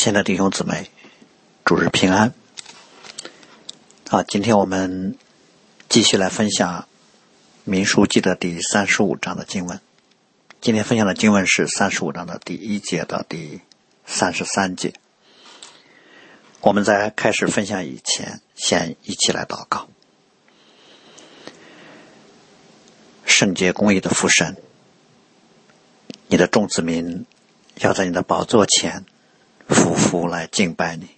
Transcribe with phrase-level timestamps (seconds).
[0.00, 0.88] 亲爱的弟兄姊妹，
[1.64, 2.32] 主日平安。
[4.10, 5.18] 啊，今天我们
[5.88, 6.82] 继续来分享
[7.64, 9.80] 《民书记》的第三十五章的经文。
[10.60, 13.60] 今天分享的经文是三十五章的第一节到第
[14.06, 14.92] 三十三节。
[16.60, 19.88] 我们在开始分享以前，先一起来祷告。
[23.26, 24.56] 圣洁公义的父神，
[26.28, 27.26] 你的众子民
[27.80, 29.04] 要在你的宝座前。
[29.68, 31.10] 夫妇来敬拜你，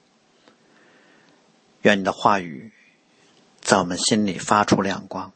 [1.82, 2.72] 愿你的话语
[3.60, 5.32] 在我们心里发出亮光，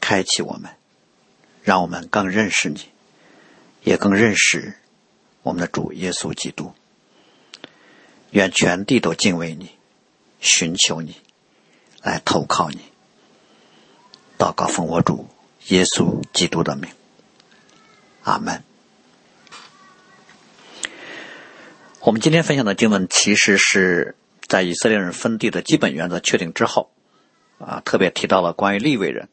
[0.00, 0.70] 开启我们，
[1.62, 2.80] 让我们更认识你，
[3.82, 4.74] 也更认识
[5.42, 6.72] 我们的主耶稣基督。
[8.30, 9.76] 愿全地都敬畏你，
[10.40, 11.16] 寻求你，
[12.02, 12.80] 来投靠你。
[14.38, 15.28] 祷告奉我主
[15.68, 16.88] 耶稣基督的名，
[18.22, 18.62] 阿门。
[22.08, 26.90] 我们今天分享的经文，其实是在以色列人分地的基本原则确定之后，
[27.58, 29.28] 啊，特别提到了关于利未人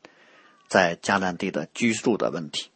[0.67, 2.71] 在迦南地的居住的问题。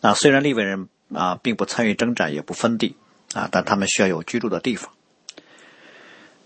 [0.00, 2.96] 那虽然利未人啊并不参与征战，也不分地
[3.34, 4.92] 啊，但他们需要有居住的地方。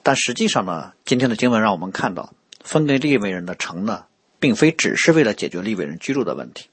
[0.02, 4.04] 但实际上呢，今天的经文让我们看到，分给利未人的城呢，
[4.38, 6.68] 并非只是为了解决利未人居住的问题，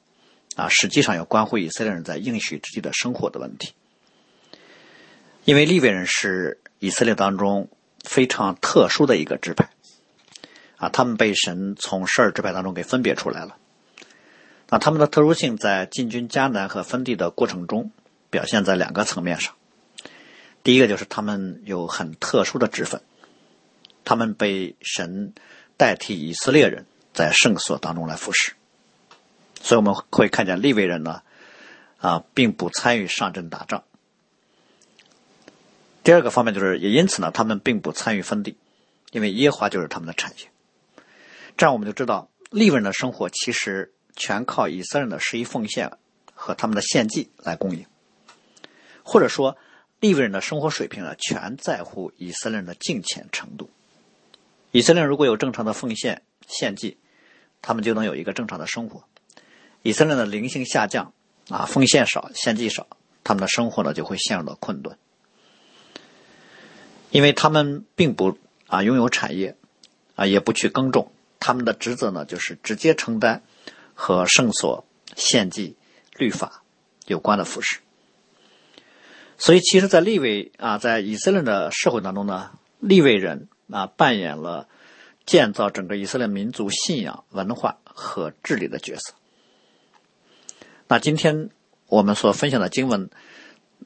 [0.58, 3.72] 啊，实际上要关乎以色列人在应许之地的生活的问题。
[5.45, 7.69] 因为利未人是以色列当中
[8.03, 9.69] 非常特殊的一个支派，
[10.77, 13.58] 啊，他们被神从十二支派当中给分别出来了。
[14.69, 17.91] 那他们的特殊性在进军迦南和分地的过程中，
[18.30, 19.53] 表现在两个层面上。
[20.64, 23.02] 第一个就是他们有很特殊的职分，
[24.05, 25.33] 他们被神
[25.75, 28.53] 代替以色列人在圣所当中来服侍。
[29.61, 31.21] 所以我们会看见利未人呢，
[31.97, 33.83] 啊，并不参与上阵打仗。
[36.04, 38.58] 第二个方面就是，也因此呢，他们并不参与分地，
[39.12, 40.50] 因为耶华就是他们的产业。
[41.56, 45.92] 这样我们就知道，利未人的生活其实全靠以色列人的十一奉献
[46.33, 47.86] 和他们的献祭来供应，
[49.04, 49.55] 或者说，
[50.02, 53.70] 利未人的生活水平呢，全在乎以色列人的敬虔程度。
[54.72, 56.98] 以色列人如果有正常的奉献献祭，
[57.61, 59.06] 他们就能有一个正常的生活。
[59.83, 61.14] 以色列的灵性下降
[61.50, 62.88] 啊，奉献少，献祭少，
[63.23, 64.98] 他们的生活呢就会陷入到困顿。
[67.14, 69.56] 因为他们并不啊拥有产业，
[70.16, 73.44] 啊也不去耕种，他们的职责呢就是直接承担
[73.94, 74.84] 和圣所
[75.16, 75.76] 献祭
[76.18, 76.64] 律法
[77.06, 77.82] 有关的服饰。
[79.38, 84.68] 所以，其实，在立位啊，在以色列的社会当中呢，立位人啊扮演了
[85.24, 89.14] 建造整个以色列民族信仰、文化和治理的角色。
[90.88, 91.52] 那今天
[91.86, 93.12] 我们所分享的经文。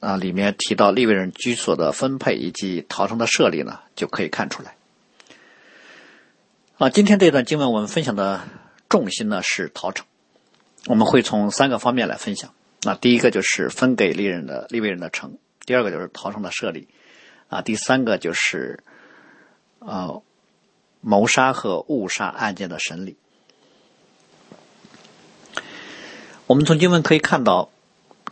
[0.00, 4.76] 啊，里面提到利未人居所的分配以及逃城的设立呢，就可以看出来。
[6.78, 8.42] 啊，今天这段经文我们分享的
[8.88, 10.06] 重心呢是逃城，
[10.86, 12.54] 我们会从三个方面来分享。
[12.82, 16.86] 那第一个就是分给利人的利未人的城，第二个就是逃城的设立，
[17.48, 18.84] 啊，第三个就是
[19.80, 20.22] 呃
[21.00, 23.16] 谋杀和误杀案件的审理。
[26.46, 27.70] 我们从经文可以看到。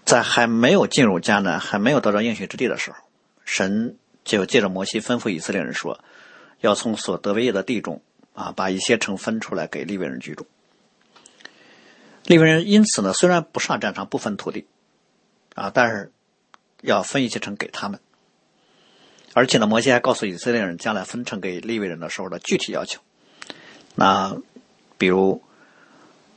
[0.07, 2.97] 在还没有进入迦南、还没有得到应许之地的时候，
[3.45, 6.01] 神就借着摩西吩咐以色列人说
[6.63, 8.01] ：“要从所得为业的地中
[8.33, 10.47] 啊，把一些城分出来给利未人居住。”
[12.25, 14.67] 利未人因此呢，虽然不上战场、不分土地
[15.55, 16.13] 啊，但是
[16.81, 18.01] 要分一些城给他们。
[19.35, 23.01] 而且呢，摩西还告诉以色列人，将来分城给利未人的时候的具体要求。
[23.97, 24.37] 那
[24.97, 25.43] 比如。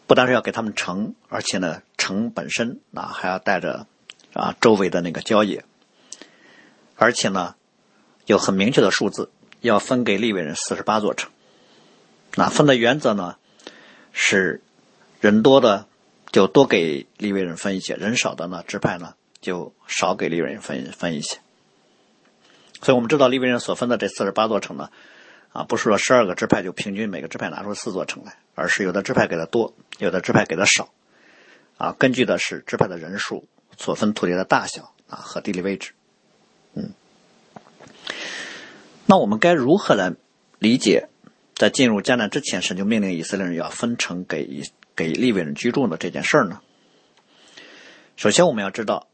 [0.07, 3.85] 不单是要给他们城，而且呢，城本身啊还要带着
[4.33, 5.63] 啊周围的那个郊野，
[6.95, 7.53] 而且呢
[8.25, 9.29] 有很明确的数字，
[9.61, 11.29] 要分给利未人四十八座城。
[12.33, 13.35] 那分的原则呢
[14.11, 14.63] 是
[15.19, 15.85] 人多的
[16.31, 21.37] 就多给利未人分一些，人少的呢支派呢就少给利未人分分一些。
[22.81, 24.89] 所以我们知道利未人所分的这四十八座城呢。
[25.51, 30.89] 啊，不是说十二个支派就平均每个支派拿出四座城来，而是有的支派给的多，有的支派给的少，
[31.79, 33.47] 啊，根据的是支派的人数、
[33.77, 35.93] 所分土地的大小啊和地理位置，
[36.73, 36.91] 嗯，
[39.05, 40.13] 那我们该如何来
[40.59, 41.07] 理解，
[41.55, 46.59] 在进入迦南之前，神就命令以色列人要分城给以给利未人居住的这件事儿呢？
[48.17, 49.07] 首先，我们要知道，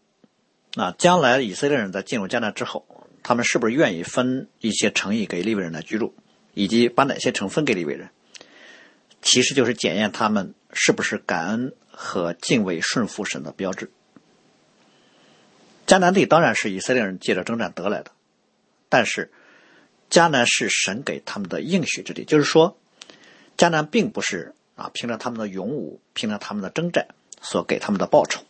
[0.74, 2.88] 那将来以色列人在进入迦南之后，
[3.22, 6.16] 他们是不是愿意分一些城邑给利未人来居住？
[6.56, 8.10] 以及把哪些城分给利未人，
[9.22, 13.90] 其实就是检验他们是不是感恩和敬畏顺服神的标志。
[15.88, 18.12] 迦南地当然是以色列人借着征战得来的，
[18.90, 19.32] 但是
[20.10, 22.78] 迦南是神给他们的应许之地，就是说，
[23.58, 27.08] 迦南并不是啊凭着他们的勇武，凭着他们的征战
[27.42, 28.42] 所给他们的报酬。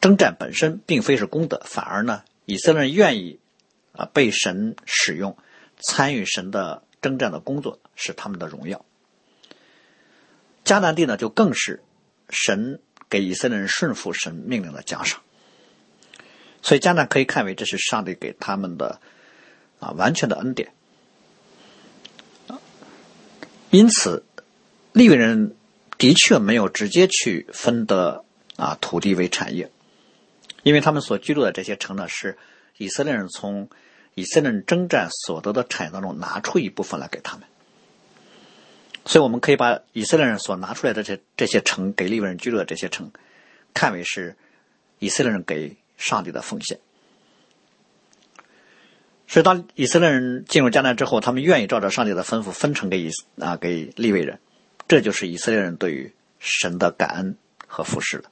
[0.00, 3.38] 征战本身并非是功德，反而呢，以色列人愿意
[3.92, 5.36] 啊被神使用，
[5.78, 8.84] 参与神的征战的工作是他们的荣耀。
[10.64, 11.82] 迦南地呢，就更是
[12.28, 15.20] 神给以色列人顺服神命令的奖赏。
[16.62, 19.00] 所以迦南可以看为这是上帝给他们的
[19.78, 20.72] 啊完全的恩典。
[23.70, 24.24] 因此，
[24.92, 25.56] 利未人
[25.96, 28.24] 的确没有直接去分得
[28.56, 29.70] 啊土地为产业。
[30.62, 32.36] 因为他们所居住的这些城呢，是
[32.76, 33.70] 以色列人从
[34.14, 37.46] 以色列人征战所得的产业当中拿出一部分来给他们，
[39.04, 43.10] 所以我们可以把以色列人所拿出来的这这些城给利未人居住的这些城，
[43.74, 44.36] 看为是
[44.98, 46.78] 以色列人给上帝的奉献。
[49.26, 54.40] 所以，当以色列人进入迦南之后，他们愿意照着上帝的吩咐分成给以啊给利未人，
[54.88, 57.36] 这就是以色列人对于神的感恩
[57.66, 58.24] 和服侍了。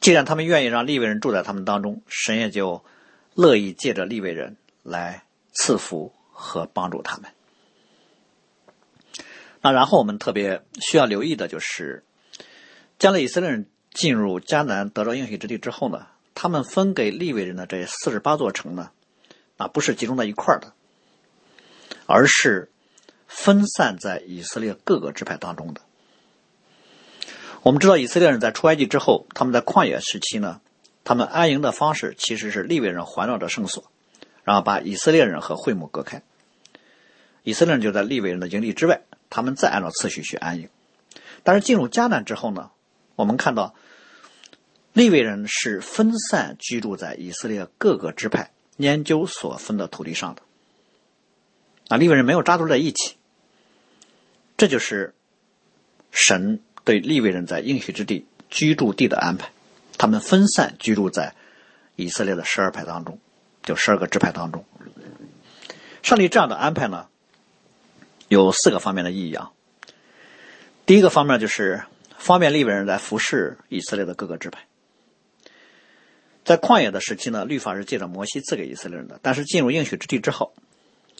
[0.00, 2.82] 既然他们愿意让利未人住在他们当中，神也就
[3.34, 7.30] 乐意借着利未人来赐福和帮助他们。
[9.62, 12.02] 那然后我们特别需要留意的就是，
[12.98, 18.90] 将来以色列人进入迦南得着应许之地之后呢，他们分给利未人的这四十八座城呢，
[19.56, 20.72] 啊不是集中在一块儿的，
[22.06, 22.70] 而是
[23.26, 25.80] 分散在以色列各个支派当中的。
[27.62, 30.62] 我们知道以色列人在出埃及之后，他们在旷野时期呢，
[31.04, 33.84] 他们安营的方式其实是利未人环绕着圣所，
[34.42, 36.22] 然后把以色列人和会幕隔开。
[37.42, 40.68] 以色列人就在利未人的营地之外，他们再按照次序去安营。
[41.42, 42.70] 但是进入迦南之后呢，
[43.16, 43.74] 我们看到
[44.92, 50.42] 利未人是分散居住在以色列各个支派研究所分的土地上的，
[51.88, 53.16] 啊，利未人没有扎堆在一起，
[54.58, 55.14] 这就是
[56.10, 56.60] 神。
[56.82, 59.50] 对利未人在应许之地居住地的安排，
[59.98, 61.34] 他们分散居住在
[61.94, 63.18] 以色列的十二派当中，
[63.62, 64.64] 就十二个支派当中。
[66.02, 67.08] 上帝这样的安排呢，
[68.30, 69.50] 有四个方面的意义啊。
[70.86, 71.82] 第一个方面就是
[72.16, 74.66] 方便利未人来服侍以色列的各个支派。
[76.44, 80.54] 在旷野的时期呢，律法是借着摩西赐给以色列人的，但是进入应许之地之后，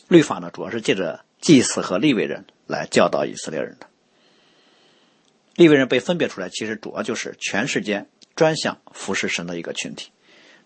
[0.07, 3.87] 律法呢主要是借着祭司和利未人来教导以色列人的。
[5.55, 8.05] 利未人被分别出来，其实主要就是全世界
[8.37, 10.11] 专项服侍神的一个群体。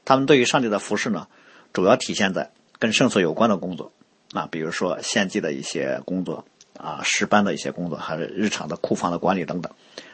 [0.05, 1.27] 他们对于上帝的服侍呢，
[1.73, 3.91] 主要体现在跟圣所有关的工作，
[4.35, 6.45] 啊，比如说献祭的一些工作，
[6.77, 9.73] 啊，诗班的一些工作，还是日常的库房的管理等等。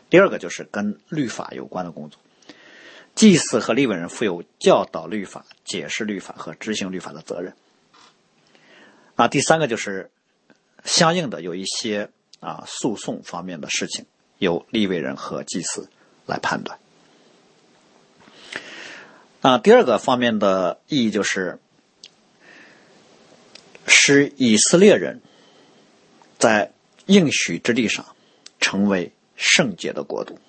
[0.09, 2.19] 第二个就是跟律法有关的工作，
[3.15, 7.53] 祭司和利未人负有教导律法、解释律法和执行律法的责任。
[9.15, 10.11] 啊，第三个就是
[10.85, 12.09] 相应的有一些
[12.39, 14.05] 啊诉讼方面的事情。
[14.37, 15.87] 由立位人和祭司
[16.25, 16.79] 来判断。
[19.41, 21.59] 啊，第二个方面的意义就是，
[23.87, 25.21] 使以色列人
[26.37, 26.71] 在
[27.05, 28.05] 应许之地上
[28.59, 30.39] 成为圣洁的国度。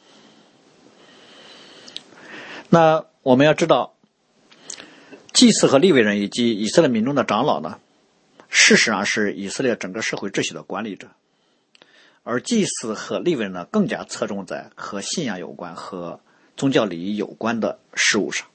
[2.69, 3.95] 那我们要知道，
[5.33, 7.79] 祭司和立位人以及以色列民众的长老呢，
[8.49, 11.09] 事实上是以色列整个社会秩序的管理者。
[12.25, 16.21] 而祭司和利未人呢，更加侧重在和信仰有关、和
[16.57, 18.47] 宗教礼仪有关的事物上。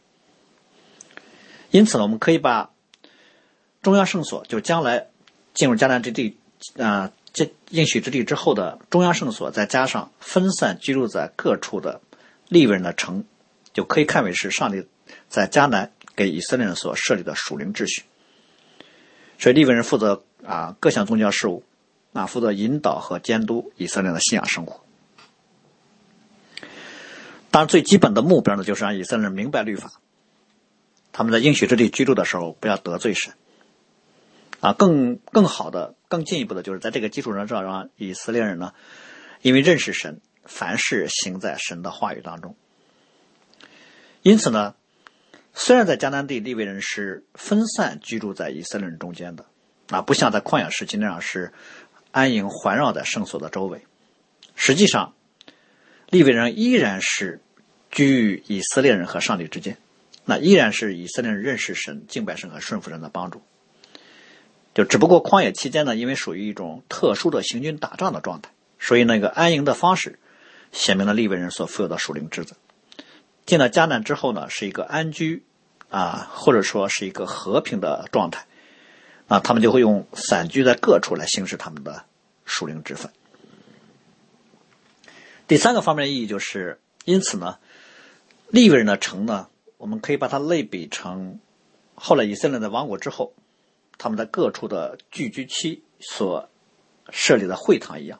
[1.69, 2.71] 因此呢，我们可以把
[3.87, 5.07] 中央圣所，就将来
[5.53, 6.37] 进入迦南之地
[6.77, 12.01] 啊，这应许之地之后的中央圣所，再加上分散居住在各处的
[12.49, 13.23] 利未人的城，
[13.71, 14.85] 就可以看为是上帝
[15.29, 18.03] 在迦南给以色列人所设立的属灵秩序。
[19.39, 21.63] 所以利未人负责啊各项宗教事务。
[22.11, 24.81] 啊，负责引导和监督以色列的信仰生活。
[27.51, 29.91] 当然，最基本的目标呢，就是让以色列人明白律法。
[31.13, 33.33] 他们在应许之地居住的时候，不要得罪神。
[34.59, 38.73] 啊，更更好的、更进一步的，就是在这个基础上，让以色列人呢，
[39.41, 42.55] 因为认识神，凡事行在神的话语当中。
[44.21, 44.75] 因此呢，
[45.53, 49.45] 虽然在迦南地利未人是分散居住在以色列人中间的，
[49.89, 51.53] 啊，不像在旷野时期那样是。
[52.09, 53.85] 安营环绕在圣所的周围，
[54.55, 55.13] 实际上，
[56.09, 57.41] 利未人依然是
[57.91, 59.77] 居于以色列人和上帝之间，
[60.25, 63.43] 那依然是以色列人认识神、敬拜神和顺服神的帮助。
[64.77, 70.19] 就只不过旷野期间呢，因为属于一种特殊的行军打仗的状态，所以那个安营的方式
[70.71, 72.55] 显明了利未人所负有的属灵职责。
[73.47, 75.43] 进了迦南之后呢，是一个安居
[75.89, 78.45] 啊，或者说是一个和平的状态，
[79.27, 82.03] 啊，他们就会用散居在各处来行使他们的
[82.45, 83.11] 属灵之分。
[85.47, 87.57] 第三个方面意义就是，因此呢，
[88.49, 91.39] 利未人的城呢，我们可以把它类比成
[91.95, 93.33] 后来以色列的王国之后，
[93.97, 96.49] 他们在各处的聚居区所
[97.09, 98.19] 设立的会堂一样。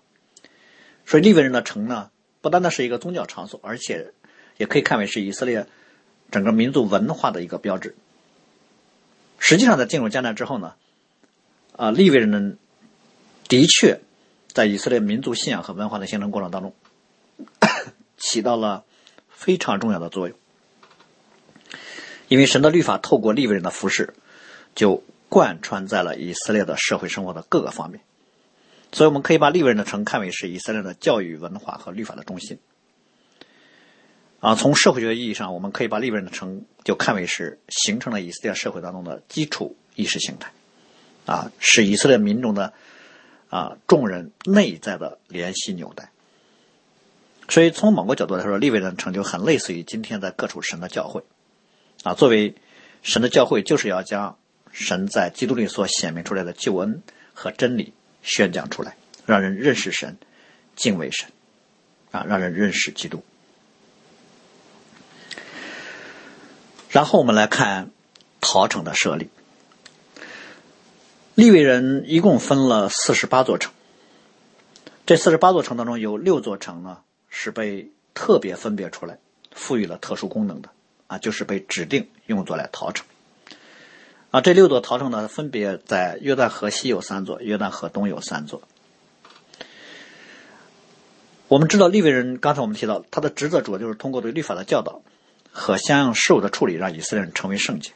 [1.06, 4.14] 所以利未人的城呢，不单单是一个宗教场所，而且
[4.58, 5.68] 也可以看为是以色列。
[6.30, 7.96] 整个民族文化的一个标志。
[9.40, 10.76] 实际上，在进入迦南之后呢，
[11.72, 12.58] 啊，利未人呢，
[13.48, 14.02] 的确
[14.52, 16.76] 在以色列民族信仰和文化的形成过程当中，
[18.18, 18.84] 起到了
[19.30, 20.38] 非常重要的作用。
[22.28, 24.14] 因为神的律法透过利未人的服饰，
[24.76, 28.02] 就贯穿在了以色列的社会生活的各个方面。
[28.92, 32.58] 所以，我们可以把利未人的城看为是以色列的教育、文化和律法的中心。
[34.40, 40.52] 啊，从社会学意义上，我们可以把利未人的城就看为是形成了以色列社会当中的基础意识形态，
[41.26, 42.72] 啊，是以色列民众的
[43.50, 46.12] 啊众人内在的联系纽带。
[47.50, 51.24] 所以，从某个角度来说，利未人的城就很类似于今天在各处神的教会，
[52.04, 52.56] 啊，作为
[53.02, 54.38] 神的教会，就是要将
[54.80, 57.02] 神在基督里所显明出来的救恩
[57.34, 60.18] 和真理宣讲出来，让人认识神，
[60.76, 61.32] 敬畏神，
[62.12, 63.24] 啊，让人认识基督。
[66.90, 67.90] 然后我们来看
[68.40, 69.30] 陶城的设立。
[71.34, 73.74] 利未人一共分了四十八座城，
[75.08, 79.18] 这四十八座城当中有六座城呢是被特别分别出来，
[79.52, 80.70] 赋予了特殊功能的
[81.08, 83.06] 啊，就是被指定用作来陶城。
[84.32, 88.62] 啊，这六座陶城呢，分别在约旦河西有三座，约旦河东有三座。
[91.48, 95.02] 我们知道利未人，刚才我们提到他的职责主要就是通过对律法的教导。
[95.60, 97.92] 和相应事物的处理，让以色列人成为圣洁。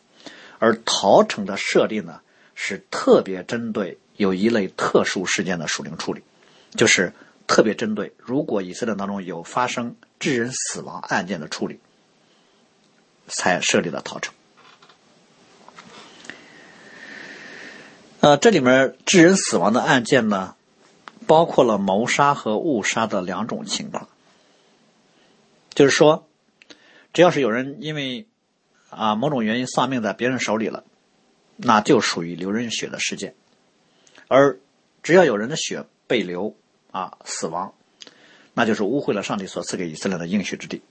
[0.57, 2.21] 而陶城的设立呢，
[2.55, 6.23] 是特别针对有一类特殊事件的属灵处理，
[6.71, 7.13] 就是
[7.45, 11.79] 特别针对如果以色列当中有发生致人死亡案件的处理，
[13.27, 14.33] 才设立了陶城。
[18.21, 20.55] 呃，这里面致人死亡的案件呢，
[21.27, 24.07] 包括了谋杀和误杀的两种情况，
[25.75, 26.25] 就是说。
[27.13, 28.25] 只要是有人因为
[28.89, 30.85] 啊某种原因丧命在别人手里了，
[31.57, 33.31] 那就属于流人血的事件；
[34.29, 34.59] 而
[35.03, 36.55] 只要有人的血被流
[36.91, 37.73] 啊死亡，
[38.53, 40.81] 那就是污秽了上帝所赐给以色列的应许之地，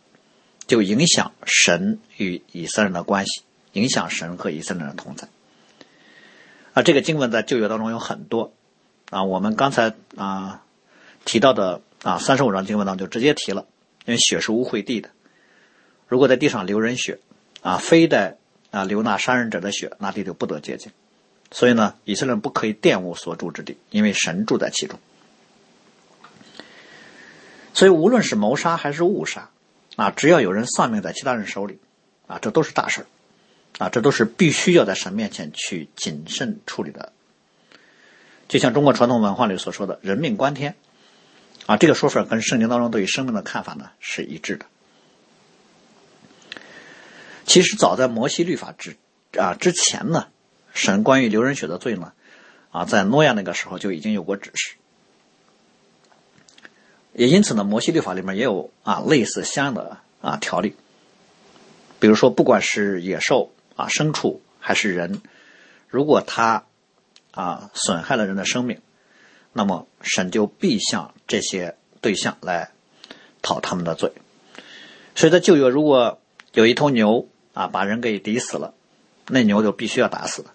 [0.67, 3.41] 就影响神与以色列人的关系，
[3.73, 5.27] 影响神和以色列人的同在。
[6.83, 8.53] 这个经文在旧约当中有很多
[9.11, 10.63] 啊，我们刚才啊
[11.25, 13.67] 提到的啊三十五章经文当中就直接提了，
[14.07, 15.11] 因为血是污秽地的。
[16.07, 17.19] 如果在地上流人血，
[17.63, 18.39] 啊，非得
[18.71, 20.93] 啊流那杀人者的血，那地就不得洁净。
[21.53, 24.99] 所以呢，以色列人不可以玷污所住之地，因为神住在其中。
[27.75, 29.51] 所以无论是谋杀还是误杀，
[29.97, 31.79] 啊，只要有人丧命在其他人手里，
[32.27, 33.07] 啊，这都是大事
[33.81, 37.15] 啊，这都是必须要在神面前去谨慎处理的。
[38.47, 40.75] 就像中国传统文化里所说的“人命关天”，
[41.65, 44.67] 啊，这个说法跟圣经当中对于生命的看法呢是一致的。
[47.47, 48.99] 其实早在摩西律法之
[49.39, 50.29] 啊之前呢，
[50.75, 52.13] 神关于流人血的罪呢，
[52.71, 54.75] 啊，在诺亚那个时候就已经有过指示。
[57.15, 60.77] 也因此呢，摩西律法里面也有啊类似相应的啊条例。
[61.99, 65.23] 比如说，不管是野兽啊、牲畜还是人，
[65.89, 66.65] 如果他
[67.31, 68.81] 啊损害了人的生命，
[69.53, 72.71] 那么神就必向这些对象来
[73.41, 74.13] 讨他们的罪。
[75.15, 76.21] 所以在旧约，如果
[76.53, 78.75] 有一头牛，啊，把人给抵死了，
[79.29, 80.51] 那牛就必须要打死的。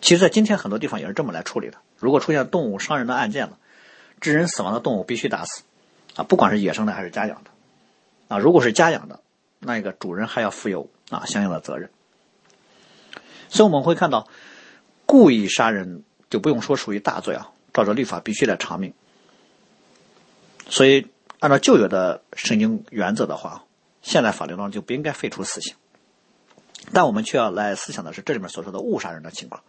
[0.00, 1.78] 其实，在今天很多地方也是这么来处理的。
[1.98, 3.58] 如果出现动物伤人的案件了，
[4.20, 5.62] 致人死亡的动物必须打死，
[6.16, 7.50] 啊，不管是野生的还是家养的，
[8.28, 9.20] 啊，如果是家养的，
[9.58, 11.90] 那个主人还要负有啊相应的责任。
[13.52, 14.26] 所以我们会看到，
[15.04, 18.94] 故意杀人就不用说属于大罪啊，照着律法必须得偿命。
[20.70, 21.06] 所以，
[21.38, 23.66] 按照旧有的圣经原则的话，
[24.00, 25.74] 现在法律当中就不应该废除死刑。
[26.94, 29.62] 但我们却要来思想的是这里面所说的误杀人的情况。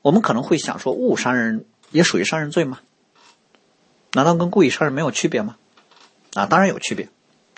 [0.00, 2.78] 我们可能会想说，误杀人也属于杀人罪吗？
[4.12, 5.56] 难道跟故意杀人没有区别吗？
[6.34, 7.08] 啊，当然有区别，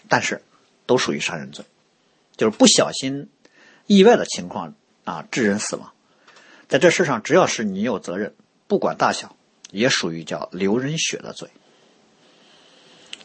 [0.09, 0.43] 但是
[0.87, 1.67] 都属于杀人罪，
[2.39, 3.29] 就是不小心、
[3.87, 5.93] 意外的情况啊，致人死亡，
[6.69, 8.35] 在这世上只要是你有责任，
[8.67, 9.37] 不管大小，
[9.71, 11.49] 也属于叫流人血的罪。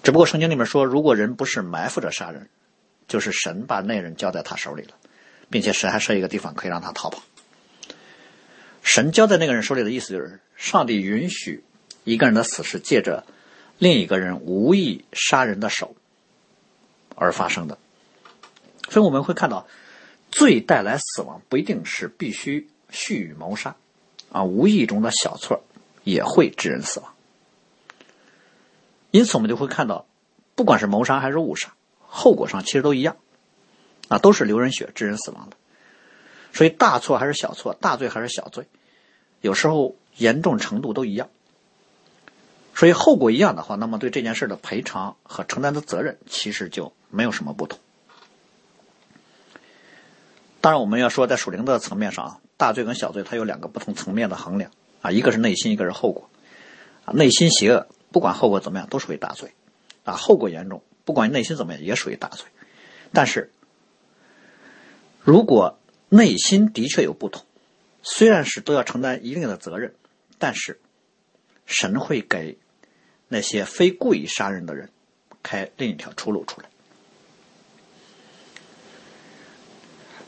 [0.04, 2.48] 只不过圣经里面说，如果人不是埋伏着杀人。
[3.10, 4.94] 就是神把那人交在他手里了，
[5.50, 7.24] 并且神还设一个地方可以让他逃跑。
[8.84, 11.64] 神交在那个人手里的意思就是，上帝允许
[12.04, 13.26] 一个人的死是借着
[13.80, 15.96] 另一个人无意杀人的手
[17.16, 17.80] 而发生的。
[18.90, 19.66] 所以我们会看到，
[20.32, 23.76] 罪带来死亡不一定是必须蓄意谋杀，
[24.32, 25.64] 啊，无意中的小错
[26.04, 27.14] 也会致人死亡。
[29.12, 30.06] 因此，我们就会看到，
[30.56, 33.18] 不管是谋杀还是误杀，后果上其实都一样，
[34.08, 35.58] 啊，都是流人血、致人死亡的。
[36.54, 38.68] 所以，大错还是小错，大罪还是小罪，
[39.42, 41.30] 有时候严重程度都一样。
[42.76, 47.80] 所以，后果一样的话，那么对这件事的赔偿和承担的责任其实就没有什么不同。
[50.62, 56.30] 当然，我们要说在属灵的层面上啊，大罪跟小罪它有两个不同层面的衡量啊，一个是内心，一个是后果。
[57.06, 59.50] 啊，内心邪恶，不管后果怎么样，都属于大罪；
[60.04, 62.46] 啊，后果严重，不管内心怎么样，也属于大罪。
[63.14, 63.52] 但是，
[65.22, 67.46] 如果内心的确有不同，
[68.02, 69.94] 虽然是都要承担一定的责任，
[70.38, 70.80] 但是
[71.66, 72.58] 神会给
[73.28, 74.90] 那些非故意杀人的人
[75.42, 76.70] 开另一条出路出来。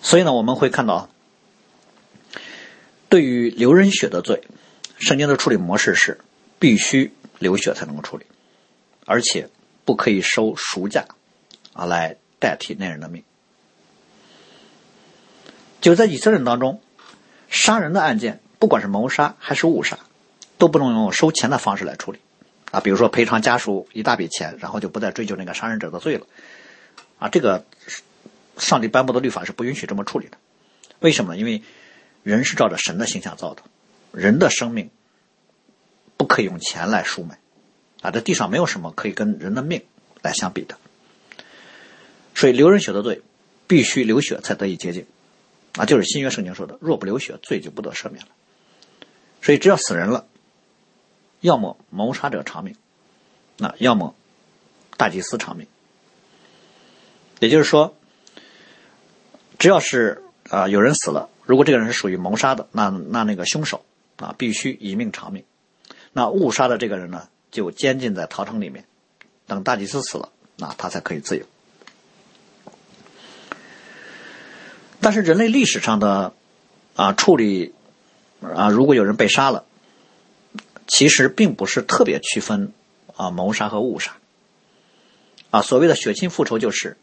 [0.04, 1.10] 所以呢，我们会看到，
[3.08, 4.44] 对于流人血的罪，
[4.98, 6.20] 圣经的处理模式是
[6.58, 8.26] 必须流血才能够处理，
[9.06, 9.48] 而且
[9.86, 11.06] 不可以收赎价
[11.74, 13.24] 啊来代替那人的命。
[15.82, 16.82] 就在以色列人当中，
[17.48, 20.00] 杀人的案件，不管是谋杀还是误杀，
[20.58, 22.18] 都不能用收钱的方式来处理
[22.72, 22.80] 啊。
[22.80, 26.26] 比如说赔偿家属一大笔钱，然后就不再追究那个杀人者的罪了
[27.20, 27.30] 啊。
[27.30, 27.64] 这个。
[28.62, 30.38] 上帝颁布的律法是不允许这么处理的，
[31.00, 31.40] 为什么呢？
[31.40, 31.64] 因为
[32.22, 33.64] 人是照着神的形象造的，
[34.12, 34.92] 人的生命
[36.16, 37.40] 不可以用钱来赎买，
[38.02, 39.82] 啊，这地上没有什么可以跟人的命
[40.22, 40.78] 来相比的，
[42.36, 43.24] 所以流人血的罪
[43.66, 45.08] 必须流血才得以洁净，
[45.74, 48.32] 啊，就是新约圣经说的，若不流血，罪就不得赦免了。
[49.42, 50.28] 所以只要死人了，
[51.40, 52.76] 要么谋杀者偿命，
[53.58, 54.14] 那要么
[54.98, 55.66] 大祭司偿命，
[57.40, 57.98] 也就是说。
[59.62, 63.86] 只要是啊有人死了，如果这个人是属于谋杀的，那那那个凶手
[64.18, 65.44] 啊必须以命偿命。
[66.14, 68.86] 那误杀的这个人呢，就监禁在陶城里面，
[69.46, 71.46] 等大祭司死了，那他才可以自由。
[75.00, 76.34] 但是人类历史上的
[76.96, 77.76] 啊处理
[78.42, 79.66] 啊，如果有人被杀了，
[80.88, 82.74] 其实并不是特别区分
[83.16, 84.18] 啊谋杀和误杀
[85.52, 85.62] 啊。
[85.62, 86.98] 所谓的血亲复仇就是。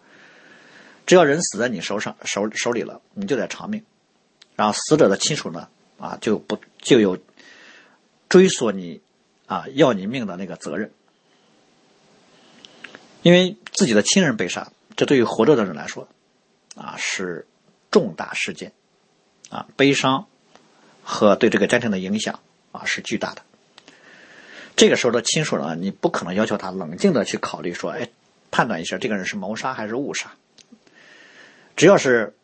[1.09, 3.83] 只要人死在你手上手手里了，你就得偿命，
[4.57, 5.66] 然后死者的亲属呢，
[5.99, 7.16] 啊，就不就有
[8.29, 9.01] 追索你
[9.47, 10.90] 啊要你命的那个责任，
[13.23, 16.07] 因为自己的亲人被杀，这对于活着的人来说，
[16.77, 17.47] 啊是
[17.90, 18.73] 重大事件，
[19.49, 20.27] 啊悲伤
[21.03, 22.38] 和对这个家庭的影响
[22.71, 23.40] 啊是巨大的。
[24.77, 28.11] 这个时候的亲属呢，你不可能要求他冷静的去考虑说，哎，
[28.51, 30.35] 判断一下这个人是谋杀还是误杀。
[31.79, 32.35] 只要是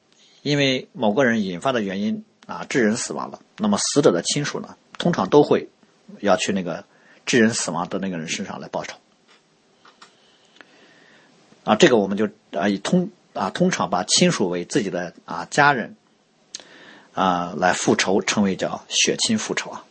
[0.42, 5.68] 因为某个人引发的原因啊致人死亡了，那么死者的亲属呢，通常都会
[6.20, 6.84] 要去那个
[7.26, 8.96] 致人死亡的那个人身上来报仇。
[11.64, 15.96] 啊，这个我们就啊以通啊通常把亲属为自己的啊家人
[17.12, 19.84] 啊来复仇，称为叫血亲复仇啊。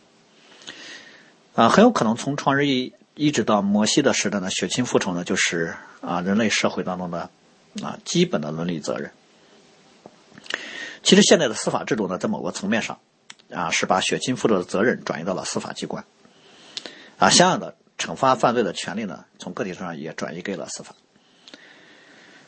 [1.54, 7.28] 啊，很有可能从创世一一直到摩西的时代呢，血亲复仇呢就是啊人类社会当中的
[7.82, 9.12] 啊基本的伦理责任。
[11.04, 12.98] 其实现在的司法制度呢，在某个层面上，
[13.52, 16.04] 啊，是把血亲复仇的责任转移到了司法机关，
[17.18, 20.94] 啊，相应的惩罚犯罪的权利呢，从个体上也转移给了司法，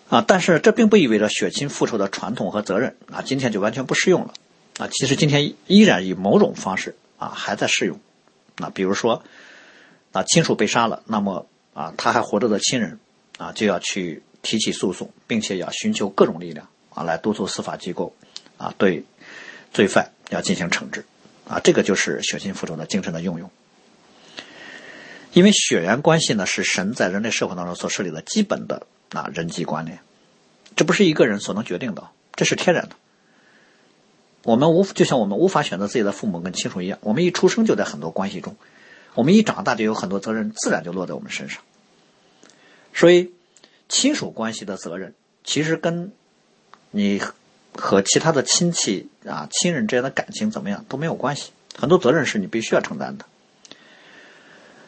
[0.09, 4.33] 啊，但是这并不意味着血亲复仇的传统和责任啊，今天就完全不适用了，
[4.79, 8.01] 啊，其实今天依然以某种方式啊还在适用，
[8.57, 9.23] 啊，比如说，
[10.13, 12.99] 啊，亲属被杀了，那么啊，他还活着的亲人
[13.37, 18.15] 啊，就要去提起诉讼，并且要寻求各种力量啊，来督促司法机构。
[18.59, 19.05] 啊，对
[19.73, 21.05] 罪犯要进行惩治，
[21.47, 23.51] 啊，这个就是血亲复仇的精神的运用。
[25.33, 29.99] 因为血缘关系呢，是神在人类社会当中所设立的基本的啊人际关联，
[30.77, 32.97] 这不是一个人所能决定的，这是天然的。
[34.45, 38.57] 我们无就像我们无法选择自己的父母跟亲属一样，我们一出生就在很多关系中，
[39.13, 41.63] 我们一长大就有很多责任，自然就落在我们身上。
[42.95, 43.33] 所以，
[43.91, 45.15] 亲属关系的责任
[45.45, 46.13] 其实跟
[46.91, 47.21] 你。
[47.77, 53.25] 和其他的亲戚啊、亲人之间的感情怎么样都没有关系，很多责任是你必须要承担的。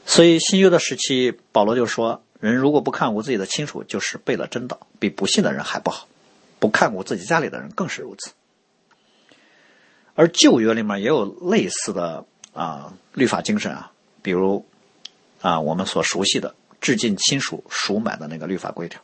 [0.06, 6.08] 所以新约的时期，保罗就说：“人如果不看顾自己的亲属，就是背了真道，比不信的人还不好。”
[6.60, 8.32] 不看顾自己家里的人更是如此。
[10.14, 14.66] 而旧约里面也有类似的啊律法精神啊，比如
[15.40, 19.00] 啊我们所熟悉的致敬亲属赎买的那个律法规条，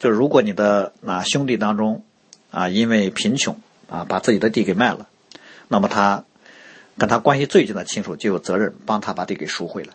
[0.00, 2.04] 就是如果你的啊兄弟当中
[2.54, 3.58] 啊因为贫穷
[3.90, 5.08] 啊把自己的地给卖了，
[5.66, 6.24] 那么他
[6.96, 9.94] 跟他关系最近的亲属就有责任帮他把地给赎回来。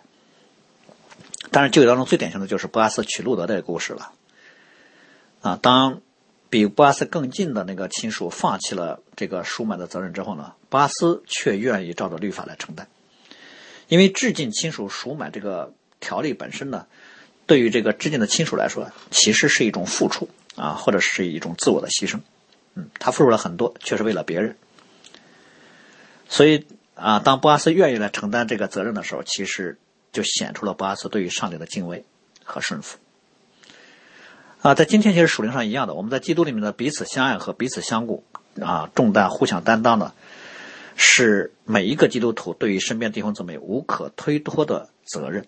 [1.52, 4.12] 但是旧约当中最典型的就是波阿斯娶路德这个故事了，
[5.42, 6.02] 啊，当
[6.50, 12.88] 比波阿斯更近的那个亲属放弃了这个赎买的责任之后呢，波阿斯却愿意照着律法来承担，
[13.88, 16.86] 因为致敬亲属赎买这个条例本身呢，
[17.48, 22.20] 对于这个致敬的亲属来说，其实是一种付出啊，或者是一种自我的牺牲，
[22.76, 24.56] 嗯，他付出了很多，却是为了别人，
[26.28, 29.78] 所以啊，当波阿斯愿意来承担这个责任的时候，其实。
[30.12, 32.04] 就显出了波阿斯对于上帝的敬畏
[32.44, 32.98] 和顺服
[34.64, 38.24] 啊，在今天其实属灵上一样的，我们在基督里面的彼此相爱和彼此相顾
[38.60, 40.16] 啊，重担互相担当的，
[40.96, 45.46] 是每一个基督徒对于身边弟兄姊妹无可推脱的责任。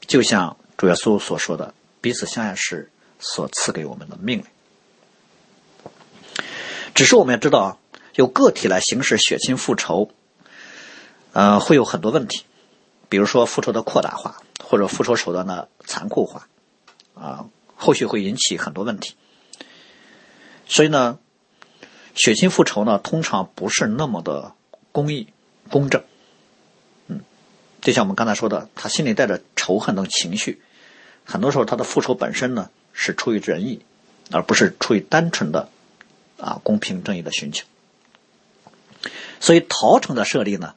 [0.00, 2.90] 就像主耶稣所说的，彼此相爱是
[3.20, 4.46] 所赐给我们的命令。
[6.96, 7.76] 只是我们要知道啊，
[8.14, 10.10] 由个体来行使血亲复仇，
[11.34, 12.44] 呃，会有很多问题。
[13.10, 16.48] 比如说复仇的扩大化，或者复仇手段的残酷化，
[17.14, 17.44] 啊，
[17.76, 19.14] 后续会引起很多问题。
[20.66, 21.18] 所以呢，
[22.14, 24.54] 血亲复仇呢，通常不是那么的
[24.90, 25.28] 公义、
[25.70, 26.02] 公正。
[27.08, 27.20] 嗯，
[27.82, 30.62] 就像我们刚才说的，他心里带着仇恨的情绪，
[31.26, 33.84] 很多时候他的复仇本身呢是出于仁义，
[34.32, 35.68] 而不是出于单纯的
[36.38, 37.66] 啊公平正义的寻求。
[39.40, 40.74] 所以逃城的设立呢。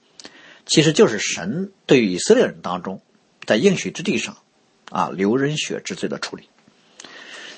[0.65, 3.01] 其实就是神对于以色列人当中，
[3.43, 4.37] 在应许之地上，
[4.91, 6.47] 啊流人血之罪的处理。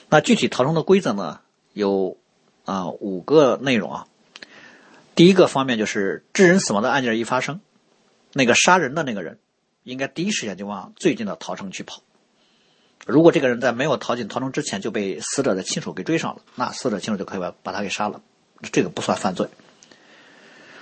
[0.08, 1.42] 那具体逃生的规则呢，
[1.74, 2.18] 有
[2.64, 4.08] 啊五个内容啊。
[5.14, 7.60] 第一个方面就是致人死亡的案件一发生，
[8.32, 9.40] 那个杀人的那个人
[9.84, 12.02] 应该第一时间就往最近的逃城去跑。
[13.06, 18.22] 如果这个人在没有逃进逃城之前就被死者的亲属给追上了，那死者亲属就可以把把他给杀了，
[18.72, 19.48] 这个不算犯罪。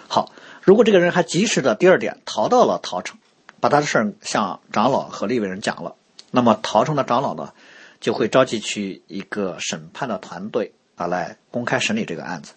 [0.07, 0.31] 好。
[0.61, 3.17] 如果这个人还及时的第二点逃到了陶城，
[3.59, 5.95] 把他的事儿向长老和立委人讲了，
[6.29, 7.53] 那么陶城的长老呢，
[7.99, 12.53] 就会召集去一个审判的团队啊，来公开审理这个案子。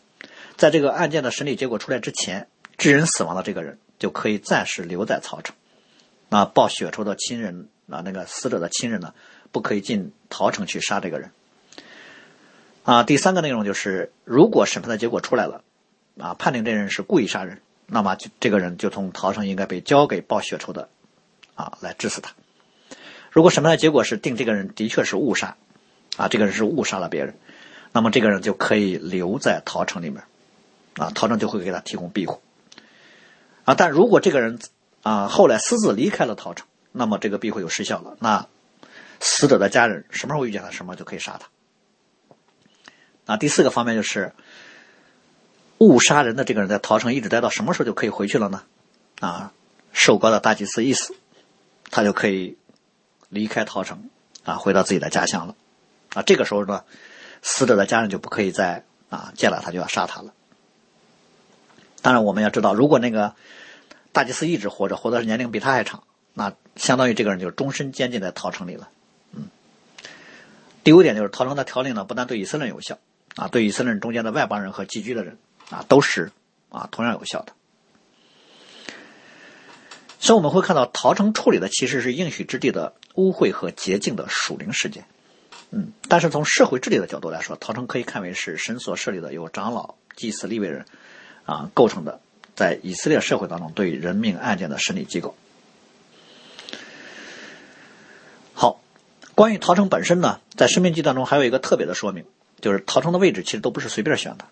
[0.57, 5.55] 在这个案件的审理结果出来之前，致人死亡的这个人就可以暂时留在曹城。
[6.29, 9.15] 那报血仇的亲人啊，那个死者的亲人呢，
[9.53, 11.31] 不可以进陶城去杀这个人。
[12.83, 15.63] 啊，第三个内容就是，如果审判的结果出来了，
[16.19, 17.61] 啊，判定这人是故意杀人。
[17.87, 20.89] 那么，就这个人就从陶城应该被交给报血仇的，
[21.55, 22.33] 啊，来治死他。
[23.31, 25.57] 如果审判的结果是定这个人的确是误杀，
[26.17, 27.35] 啊，这个人是误杀了别人，
[27.93, 30.25] 那么这个人就可以留在陶城里面，
[30.97, 32.41] 啊，陶城就会给他提供庇护。
[33.65, 34.59] 啊，但如果这个人
[35.03, 38.17] 啊后来私自离开了陶城，那么这个庇护就失效了。
[38.21, 38.49] 那
[39.23, 41.49] 死者的家人什么时候遇见他，什么就可以杀他。
[43.25, 44.35] 那第四个方面就是。
[45.79, 48.63] 误杀人的这个人在逃城一直待到什么时候就可以回去了呢？
[49.19, 49.53] 啊，
[49.93, 51.17] 受高的大祭司一死，
[51.91, 52.57] 他就可以
[53.29, 54.09] 离开逃城，
[54.45, 55.57] 啊，回到自己的家乡了。
[56.15, 56.85] 啊，这个时候呢，
[57.43, 60.33] 死者的家人就不可以再啊见了他就要杀他了。
[62.01, 63.35] 当然，我们要知道，如果那个
[64.13, 68.89] 大祭司一直活着，活的年龄比他还长，那相当于这个人就终身监禁在逃城里了。
[70.85, 72.99] 第五点就是逃城的条例呢，不但对以色列有效，
[73.37, 75.39] 啊，对以色列中间的外邦人和寄居的人。
[75.71, 76.31] 啊，都是
[76.69, 77.55] 啊，同样有效的。
[80.21, 85.07] 所以我们会看到，逃城处理的其实是应许之地的污秽和洁净的属灵事件。
[85.71, 90.85] 嗯，但是从社会治理的角度来说，逃城可以看为是神所设立的由长老、祭司、立位人
[91.47, 92.21] 啊构成的，
[92.55, 95.35] 在以色列社会当中对人命案件的审理机构。
[98.53, 98.79] 好，
[99.35, 102.25] 关于逃城本身呢，在生命记当中还有一个特别的说明，
[102.61, 104.45] 就是逃城的位置其实都不是随便选的。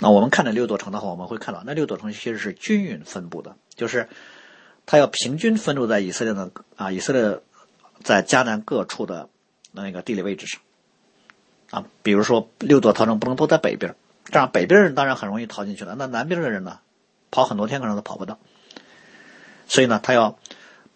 [0.00, 4.08] 那我们看这六座城的话，我们会看到那六座城其实是均匀分布的，就是
[4.86, 7.40] 它要平均分布在以色列的啊，以色列
[8.02, 9.28] 在迦南各处的
[9.72, 10.60] 那个地理位置上
[11.70, 11.84] 啊。
[12.02, 13.94] 比如说六座逃城不能都在北边，
[14.26, 16.80] 这样北边人当然很容易逃进去了，那南边的人呢，
[17.30, 18.38] 跑很多天可能都跑不到。
[19.66, 20.38] 所以呢，他要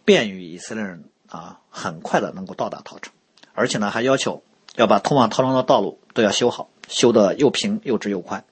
[0.05, 3.13] 便于以色列人啊，很快的能够到达逃城，
[3.55, 4.43] 而且呢，还要求
[4.77, 8.45] 要把通往逃城的道路都要修好，修得又平又直又宽。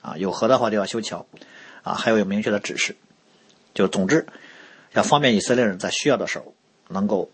[0.00, 1.26] 啊，有河的话就要修桥，
[1.82, 2.96] 啊，还有有明确的指示，
[3.74, 4.28] 就总之
[4.92, 6.54] 要方便以色列人在需要的时候
[6.86, 7.28] 能够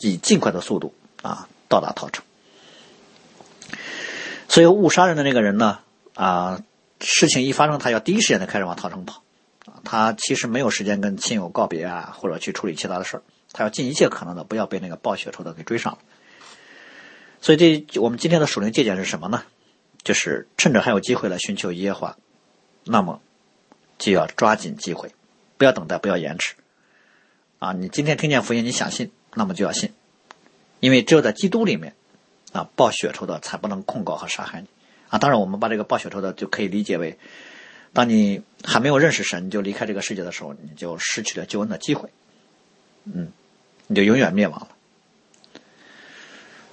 [0.00, 2.24] 以尽快的速度啊到达陶城。
[4.48, 5.80] 所以误杀人的那个人呢，
[6.14, 6.62] 啊，
[7.00, 9.22] 事情一发生，他要第一时间就开始往逃城跑，
[9.84, 15.98] 他其实没有时间跟亲友告别啊，或者去处理其他的事儿，他要尽一切可能的不要被那个报血仇的给追上。
[17.40, 19.44] 所以这我们今天的属灵借鉴是什么呢？
[20.04, 22.16] 就是趁着还有机会来寻求耶和华，
[22.84, 23.20] 那么
[23.98, 25.12] 就要抓紧机会，
[25.56, 26.56] 不要等待，不要延迟。
[27.60, 29.92] 啊，你今天听见福音，你想信，那么就要信，
[30.80, 31.94] 因为只有在基督里面，
[32.52, 34.66] 啊，报血仇的才不能控告和杀害你。
[35.08, 37.18] 啊，当然我们把这个报血仇的就可以理解为，
[37.92, 42.10] 当你还没有认识神你就离开这个世界的时候，你就失去了救恩的机会，
[43.04, 43.30] 嗯，
[43.92, 44.68] 你就永远灭亡了。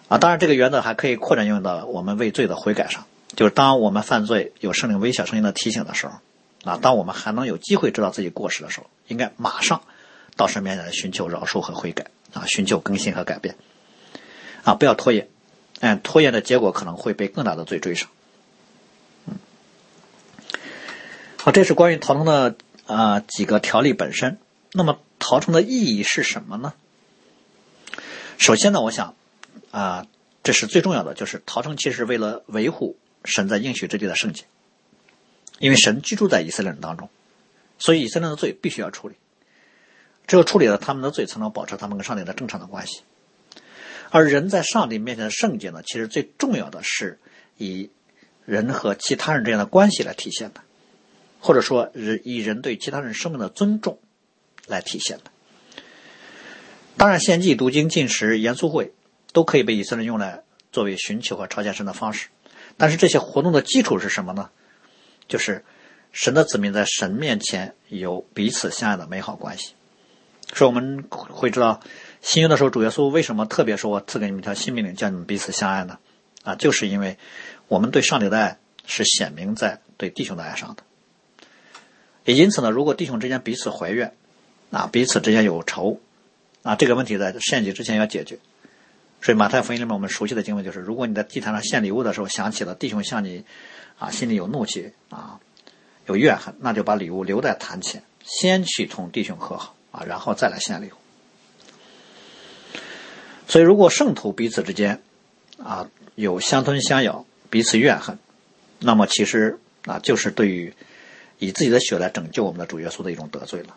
[0.08, 3.06] 啊，当然，这个原则还可以扩展用到我们畏罪的悔改上。
[3.36, 6.14] 就是当我们犯罪有圣灵微小声音的提醒的时候，
[6.64, 9.82] 啊，当我们还能有机会知道自己过失的时候，应该马上
[10.38, 13.56] 到神面前来寻求饶恕和悔改，啊，寻求更新和改变，
[14.64, 15.28] 啊，不要拖延，
[15.82, 18.10] 嗯，拖延的结果可能会被更大的罪追上。
[21.38, 22.56] 好，这是关于逃城的
[22.88, 24.40] 啊几个条例本身。
[24.72, 26.74] 那么逃城的意义是什么呢？
[28.50, 29.14] 首先呢，我想。
[29.70, 30.08] 啊，
[30.42, 34.46] 这是最重要的，就是逃城其实为了维护神在应许之地的圣洁，
[35.60, 37.12] 因为神居住在以色列人当中，
[37.78, 39.14] 所以以色列人的罪必须要处理，
[40.26, 43.04] 只有处理了他们的罪，才能保持他们跟上帝的正常的关系。
[44.10, 47.20] 而人在上帝面前的圣洁呢，其实最重要的是
[47.58, 47.92] 以
[48.46, 50.62] 人和其他人之间的关系来体现的，
[51.40, 54.00] 或者说人以人对其他人生命的尊重
[54.66, 55.26] 来体现的。
[57.00, 58.94] 当然，献祭、读经、进食、严肃会。
[59.32, 62.30] 都可以被以色列人用来作为寻求和朝见神的方式，
[62.78, 64.50] 但是这些活动的基础是什么呢？
[65.28, 65.64] 就是
[66.12, 69.76] 神的子民在神面前有彼此相爱的美好关系。
[70.52, 71.80] 所以我们会知道
[72.22, 76.00] 新约的时候，主耶稣为什么特别说我赐给你们一条新命令，叫你们彼此相爱呢？
[76.44, 77.20] 啊，就是因为
[77.68, 78.58] 我们对上帝的爱
[78.88, 80.82] 是显明在对弟兄的爱上的。
[82.26, 84.16] 也因此呢，如果弟兄之间彼此怀怨，
[84.72, 86.02] 啊，彼此之间有仇，
[86.63, 88.38] 啊，这个问题在献祭之前要解决。
[89.22, 93.43] 所以马太福音里面我们熟悉的经文就是：如果你在祭坛上献礼物的时候想起了弟兄向你
[93.98, 95.41] 啊心里有怒气啊
[96.06, 100.93] 有怨恨，那就把礼物留在坛前，先去同弟兄和好啊，然后再来献礼物。
[103.48, 105.02] 所以，如果圣徒彼此之间
[105.62, 108.17] 啊有相吞相咬、彼此怨恨，
[108.80, 110.74] 那么其实啊就是对于
[111.39, 113.76] 以自己的血来拯救我们的主耶稣的一种得罪了。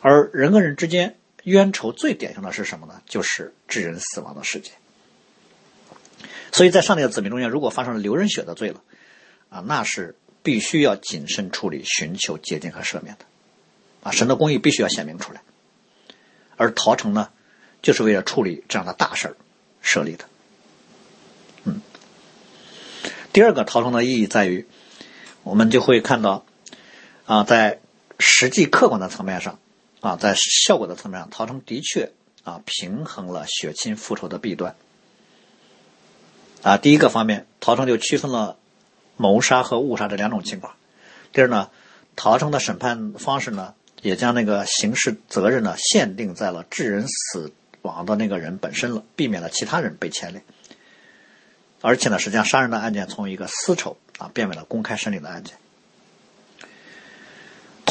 [0.00, 1.14] 而人跟人之间。
[1.44, 3.02] 冤仇最典型的是什么呢？
[3.06, 4.72] 就是致人死亡的事件。
[6.52, 8.82] 所以在上帝的子民中间，如果发生了流人血的罪了，
[9.48, 13.24] 啊，那是必须要谨慎处理，寻求洁净和赦免的，
[14.02, 15.42] 啊，神的公义必须要显明出来。
[16.56, 17.30] 而逃城呢，
[17.80, 19.36] 就是为了处理这样的大事儿
[19.80, 20.26] 设立的。
[21.64, 21.80] 嗯，
[23.32, 24.66] 第二个逃城的意义在于，
[25.42, 26.44] 我们就会看到，
[27.24, 27.80] 啊，在
[28.18, 29.58] 实际客观的层面上。
[30.02, 32.10] 啊，在效果的层面上，逃城的确
[32.42, 34.74] 啊平衡了血亲复仇的弊端。
[36.62, 38.56] 啊，第一个方面，逃城就区分了
[39.16, 40.74] 谋杀和误杀这两种情况。
[41.32, 41.70] 第二呢，
[42.16, 50.44] 逃城的审判方式呢，也将那个刑事责任呢限定在了致人死亡的那个人本身了，避免了其他人被牵连。
[51.80, 55.56] 而且呢，实际上杀人的案件从一个私仇啊变为了公开审理的案件。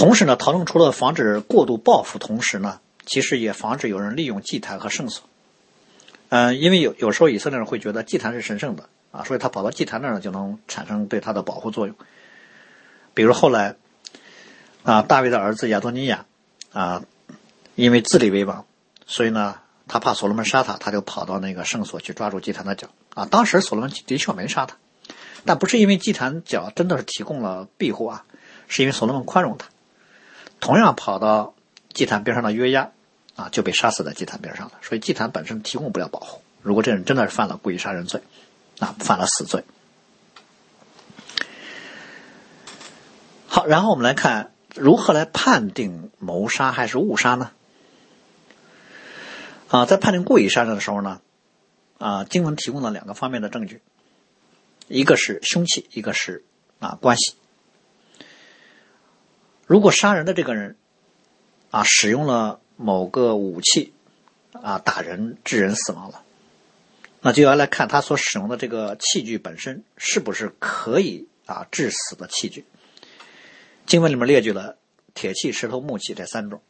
[0.01, 5.29] 同时呢，逃城除了防止过度报复，同时呢，其实也防止有人利用祭坛和圣所。
[6.29, 11.95] 嗯，因为有有时候以色列人会觉得祭坛是神圣的啊，所以他跑到祭坛那儿，就能产生对他的保护作用。
[13.13, 13.75] 比如后来
[14.81, 16.25] 啊，大卫的儿子亚多尼亚
[16.73, 17.03] 啊，
[17.75, 18.65] 因为自立为王，
[19.05, 23.27] 所以呢，他怕所罗门杀他，他就跑到那个圣所去抓住祭坛的脚啊。
[23.27, 24.77] 当时所罗门的确没杀他，
[25.45, 28.25] 但不是因为祭坛脚真的是提供了庇护啊，
[28.67, 29.67] 是因为所罗门宽容他。
[30.61, 31.53] 同样跑到
[31.91, 32.91] 祭坛边上的约押，
[33.35, 34.73] 啊，就被杀死在祭坛边上了。
[34.81, 36.41] 所以祭坛本身提供不了保护。
[36.61, 38.21] 如果这人真的是犯了故意杀人罪，
[38.79, 39.65] 啊，犯了死罪。
[43.47, 47.51] 好，然后我们来看如何来判定谋杀还是误杀呢？
[49.67, 51.19] 啊，在判定故意杀人的时候呢，
[51.97, 53.81] 啊，经文提供了两个方面的证据，
[54.87, 56.45] 一个是凶器，一个是
[56.79, 57.33] 啊关系。
[59.71, 60.75] 如果杀人的这个人，
[61.69, 63.93] 啊，使用了某个武器，
[64.51, 66.23] 啊，打人致人死亡了，
[67.21, 72.65] 那就要来看他所使用的这个器具本身是不是可以啊致死的器具。
[73.85, 74.75] 经文里面列举了
[75.13, 76.61] 铁器、石头、木器这三种。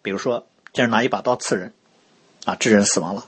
[0.00, 1.72] 比如说，这人拿一把刀刺人，
[2.44, 3.26] 啊，致人死亡了，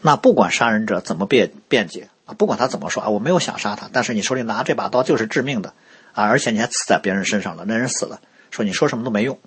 [0.00, 5.74] 那不管杀人者怎么辩辩解，啊，不管他怎么说啊，我没有想杀他，但是你手里拿这把刀就是致命的
[6.14, 9.38] 啊，而且你还刺在别人身上了，那人死了，说你说什么都没用，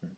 [0.00, 0.16] 嗯，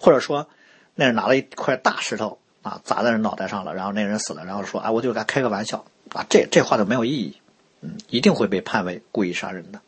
[0.00, 0.48] 或者说
[0.94, 7.36] 那人拿了一块大石头啊砸在人脑袋上了，然后那人死了，然后说啊，我就给他开个玩笑啊，这这话就没有意义，
[7.82, 9.80] 嗯，一定会被判为故意杀人的，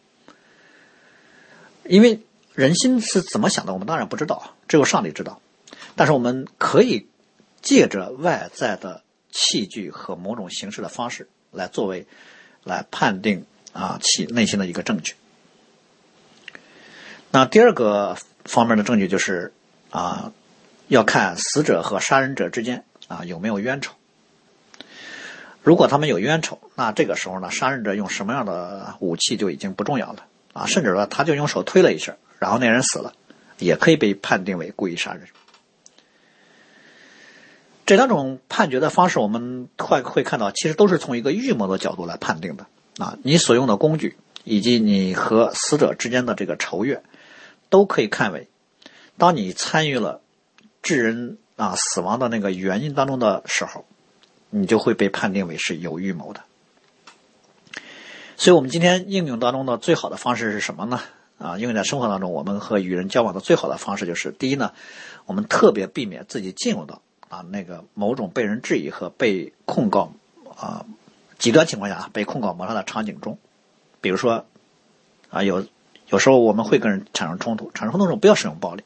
[1.84, 2.20] 因为
[2.54, 5.40] 人心是怎么想的，我们当然不知道，只有上帝知道。
[5.96, 7.08] 但是我们可以
[7.62, 12.06] 借着外在的器具和某种形式的方式来作为
[12.62, 15.12] 来判定啊其内心的一个证据。
[17.30, 19.52] 那第二个方面的证据就是
[19.90, 20.32] 啊
[20.88, 23.92] 要看死者和杀人者之间啊有没有冤仇。
[25.62, 33.14] 如果他们有冤仇，那这个时候呢，杀人者用什么样的武器就已经不重要了啊，甚至说他就用手推了一下，然后那人死了，
[33.58, 35.26] 也可以被判定为故意杀人。
[37.87, 42.66] 这两种判决的方式，我们会会看到，其实都是从一个预谋的角度来判定的
[42.98, 43.18] 啊。
[43.22, 47.02] 你所用的工具，以及你和死者之间的这个仇怨，
[47.70, 48.48] 都可以看为，
[49.16, 50.20] 当你参与了
[50.83, 53.85] 致人啊死亡的那个原因当中的时候，
[54.50, 56.42] 你就会被判定为是有预谋的。
[58.37, 61.00] 所以，我们今天应用当中的最好的方式是什么呢？
[61.38, 64.72] 啊，应用在生活当中，我们和与人交往的最好的方式就是：第一呢，
[65.26, 67.00] 我们特别避免自己进入到。
[67.28, 70.12] 啊，那个某种被人质疑和被控告
[70.57, 70.87] 啊，
[71.44, 73.38] 极端情况下啊，被控告谋杀的场景中，
[74.00, 74.46] 比如说
[75.28, 75.66] 啊，有
[76.09, 78.83] 有时候我们会跟人产生冲突，产生冲突时候不要使用暴力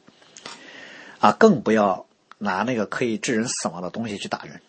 [1.19, 2.05] 啊，更不要
[2.37, 4.59] 拿那个可以致人死亡的东西去打人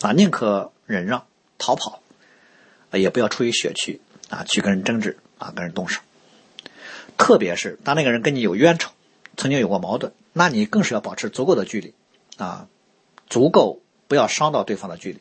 [0.00, 1.26] 啊，宁可忍让
[1.58, 2.00] 逃跑，
[2.92, 6.00] 也不要出于血气啊去跟人争执啊，跟人动手。
[7.18, 8.90] 特别是当那个人跟你有冤仇，
[9.36, 11.92] 曾经有过矛盾，那你更是要保持足够的距离。
[12.38, 12.68] 啊，
[13.28, 15.20] 足够不要伤到对方的距离，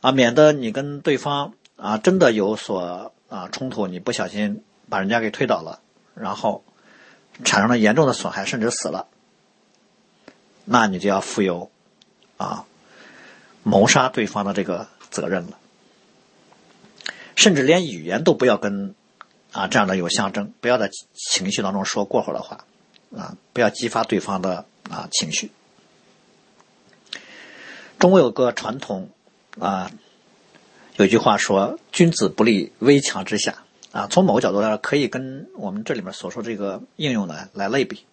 [0.00, 5.80] 啊，免得你跟对方啊真的有所啊冲突，你不小心把人家给推倒了，
[6.14, 6.64] 然后
[7.44, 9.06] 产生了严重的损害，甚至死了，
[10.64, 11.70] 那你就要负有
[12.36, 12.64] 啊
[13.62, 15.58] 谋杀对方的这个责任了，
[17.36, 18.94] 甚至连语言都不要跟
[19.52, 22.64] 啊这样的有相争，不要在情绪当中说过火的话，
[23.16, 24.64] 啊，不要激发对方的。
[24.90, 25.50] 啊，情绪。
[27.98, 29.10] 中国有个传统，
[29.60, 29.90] 啊，
[30.96, 38.04] 有句话说：“君子不立危墙之下。”啊，从某个角度来说，可以跟我们这里面所说这个应用呢来类比。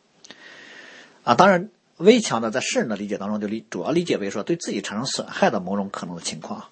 [1.24, 6.66] 啊，当然，危墙呢，在世人的理解当中，就理主要理解为说对自己产生损害的某种可能的情况。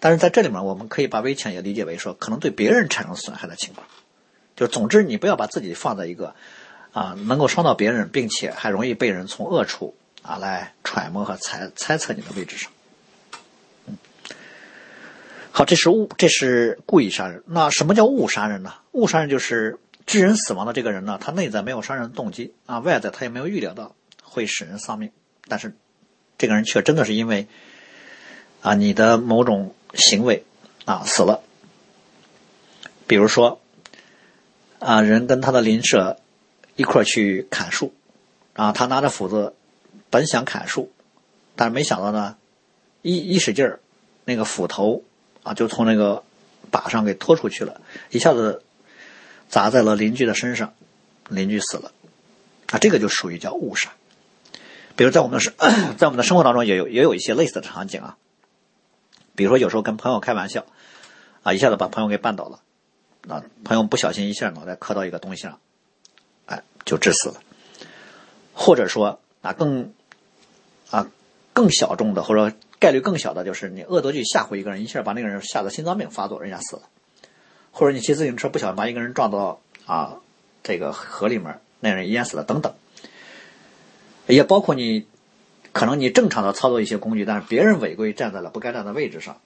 [0.00, 3.86] 但是在这里面，我们可以把危墙也理解为说可能对别人产生损害的情况。
[4.56, 6.34] 就总之，你不要把自己放在一个。
[6.90, 12.72] 啊，能够伤到别人，并且还容易被人从恶处啊来揣摩和猜猜测你的位置上。
[15.58, 17.42] 好，这是误，这是故意杀人。
[17.44, 18.74] 那什么叫误杀人呢？
[18.92, 25.10] 误杀人就是致人死亡的这个人呢，他内在没有杀人的动机啊，外在他也没有预料到会使人丧命，
[25.48, 25.74] 但是
[26.38, 27.48] 这个人却真的是因为
[28.60, 30.44] 啊你的某种行为
[30.84, 31.42] 啊死了。
[33.08, 33.60] 比如说
[34.78, 36.20] 啊，人跟他的邻舍。
[36.76, 37.92] 一块去砍树，
[38.52, 39.56] 啊，他拿着斧子，
[40.10, 40.92] 本想砍树，
[41.56, 42.36] 但是没想到呢，
[43.02, 43.80] 一一使劲儿，
[44.24, 45.02] 那个斧头
[45.48, 46.22] 啊，就从那个
[46.70, 47.80] 把上给拖出去了，
[48.10, 48.62] 一下子
[49.48, 50.74] 砸在了邻居的身上，
[51.28, 51.92] 邻居死了，
[52.66, 53.92] 啊，这个就属于叫误杀。
[54.94, 55.54] 比如在我们的生，
[55.96, 58.16] 在我们的生活当中也有也有一些类似的场景啊，
[59.34, 60.66] 比如说有时候跟朋友开玩笑，
[61.42, 62.60] 啊，一下子把朋友给绊倒了，
[63.28, 65.58] 啊，朋友不小心一下脑袋磕到一个东西上。
[66.46, 67.42] 哎就致死了，
[68.54, 69.92] 或者说啊更
[70.90, 71.10] 啊
[71.52, 76.82] 更小众的，或者概率更小的，就是你恶作剧吓唬一个人，一下把那个人吓得心脏病发作，人家死了；
[77.72, 80.16] 或者你骑自行车不小心把一个人撞到啊
[80.62, 82.74] 这个河里面，那人淹死了，等等。
[84.26, 85.06] 也包括你
[85.72, 89.40] 可能你正常的操作一些工具，但是别人违规站在了不该站的位置上，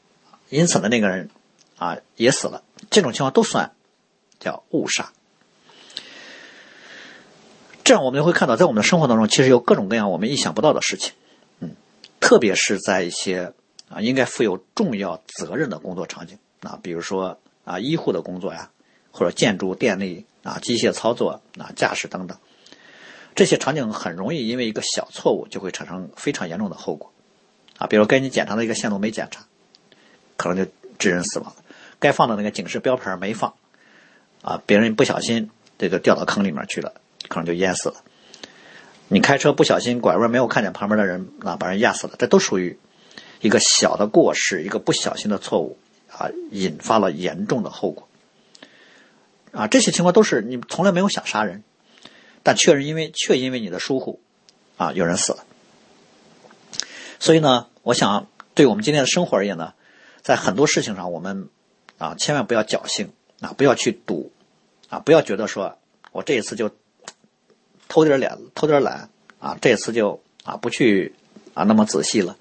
[0.49, 1.31] 因此呢那个人
[1.79, 3.73] 啊也死了，这种情况都算
[4.41, 5.13] 叫误杀。
[7.85, 11.13] 这样我们就会看到，在我们的生活当中，其实有各种各样我们意想不到的事情，
[12.23, 13.53] 特别是在一些
[13.91, 18.71] 啊应该负有重要责任的工作场景啊，比如说啊医护的工作呀，
[19.11, 22.39] 或者建筑、电力啊、机械操作啊、驾驶等等，
[23.35, 27.13] 这些场景很容易因为一个小错误就会产生非常严重的后果
[27.77, 29.45] 啊，比如该你检查的一个线路没检查，
[30.39, 31.53] 可能就致人死亡；
[31.99, 33.53] 该放的那个警示标牌没放
[34.41, 36.95] 啊，别人不小心这个掉到坑里面去了。
[37.29, 38.03] 可能就淹死了。
[39.13, 42.15] 你开车不小心拐弯，没有看见旁边的人，啊，把人压死了。
[42.19, 42.79] 这都属于
[43.43, 45.77] 一个小的过失，一个不小心的错误
[46.11, 48.09] 啊，引发了严重的后果。
[49.51, 51.63] 啊，这些情况都是你从来没有想杀人，
[52.43, 54.19] 但确实因为却因为你的疏忽，
[54.79, 55.45] 啊，有人死了。
[57.19, 59.75] 所以呢，我想对我们今天的生活而言呢，
[60.23, 61.51] 在很多事情上，我们
[61.99, 64.33] 啊，千万不要侥幸啊，不要去赌
[64.89, 65.77] 啊，不要觉得说
[66.13, 66.71] 我这一次就
[67.93, 71.15] 偷点脸，偷点懒啊，这次就啊不去
[71.53, 72.39] 啊那么仔细了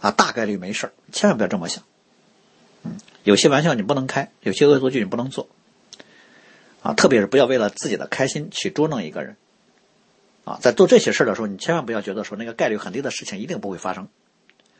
[0.00, 1.82] 啊，大概率没事千万不要这么想。
[2.84, 2.92] 嗯，
[3.24, 5.48] 有些玩笑你不能开，有些恶作剧你不能做。
[6.80, 9.36] 啊，特别是不要为了自己的开心去捉弄一个人，
[10.44, 14.06] 啊，在做这些事的时候，你千万不要觉得说那个概率很低的事情一定不会发生。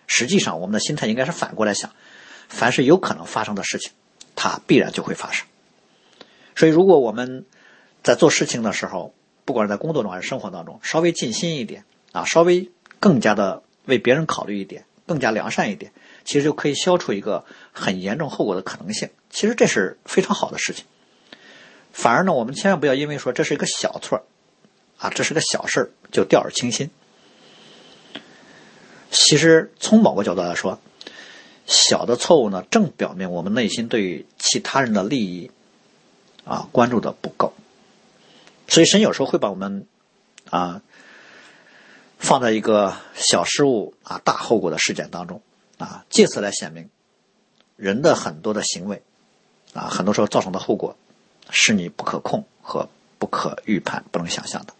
[0.06, 1.90] 实际上，我们的心态应该是反过来想，
[2.48, 3.90] 凡是有可能发生的事情，
[4.36, 5.44] 它必然就会发生。
[6.54, 7.46] 所以，如果我们
[8.04, 9.12] 在做事情的时候，
[9.48, 11.82] 不管是在工作中还是生活当中，稍微尽心一点，
[12.12, 12.70] 啊，稍微
[13.00, 15.90] 更加的为别人考虑一点，更加良善一点，
[16.22, 19.08] 其实就可以消除一个很严重后果的可能性。
[19.30, 20.84] 其实这是非常好的事情。
[21.94, 24.22] 反而呢，我们千万不要因为说这是一个小错
[24.98, 26.90] 啊，这是个小事就掉以轻心。
[29.10, 30.78] 其实从某个角度来说，
[31.64, 35.50] 小的错误呢，正表明我们内心对于其他人的利益
[36.44, 37.54] 啊关注的不够。
[38.68, 39.86] 所以神有时候会把我们
[40.50, 40.80] 啊
[42.18, 45.42] 放在一个小失误啊大后果的事件当中
[45.78, 46.88] 啊，借此来显明
[47.76, 49.02] 人的很多的行为
[49.74, 50.96] 啊，很多时候造成的后果。
[51.50, 52.86] 是你不可控和
[53.18, 54.74] 不可预判、不能想象的。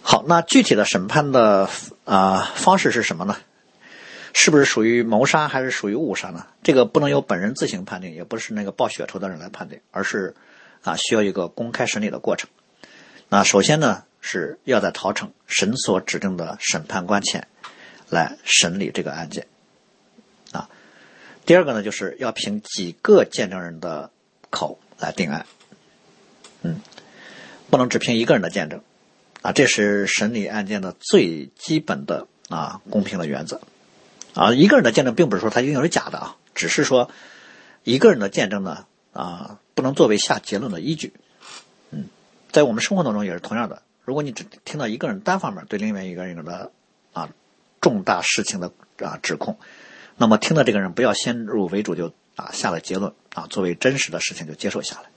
[0.00, 1.68] 好，那具体的审判的
[2.06, 3.36] 啊方式是什么呢？
[4.32, 6.46] 是不是属于谋杀还是属于误杀呢？
[6.62, 10.34] 这个不能由本人自行判定，也不是那个报血仇的人来判定，而是
[10.84, 12.48] 啊需要一个公开审理的过程。
[13.28, 17.48] 那首先呢是要在陶城神所指定的审判官前
[18.08, 19.48] 来审理这个案件。
[20.52, 20.70] 啊
[21.46, 24.10] 第二个呢，就是要凭几个见证人的
[24.48, 25.44] 口来定案，
[26.62, 26.80] 嗯，
[27.68, 28.80] 不能只凭一个人的见证，
[29.42, 33.60] 啊，这是审理案件的最基本的啊公平的原则，
[34.32, 37.10] 啊，一个人的见证并不是说他一定是假的啊，只是说
[37.82, 41.12] 一个人的见证呢啊不能作为下结论的依据，
[41.90, 42.08] 嗯，
[42.50, 46.70] 在我们生活当中也是同样的，如果你只听到一个人单方面对另外一个人的
[47.12, 47.28] 啊
[47.80, 49.58] 重大事情的啊指控。
[50.16, 55.10] 那么听的这个人不要先入为主就啊下了结论啊作为真实的事情就接受下来。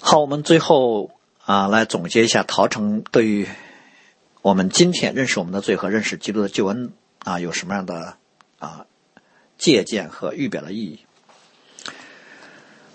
[0.00, 1.12] 好，我们最后
[1.44, 3.46] 啊来总结一下陶成对于
[4.42, 8.16] 我们今天认识我们的罪和认识基督的救恩啊有什么样的
[8.58, 8.84] 啊
[9.58, 11.00] 借鉴和预表的意义。